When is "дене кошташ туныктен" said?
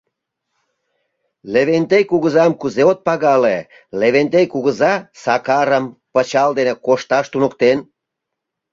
6.57-7.77